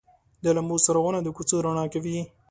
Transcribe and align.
د 0.43 0.45
لمبو 0.57 0.75
څراغونه 0.85 1.19
د 1.23 1.27
کوڅو 1.35 1.57
رڼا 1.65 1.85
کوي. 1.93 2.17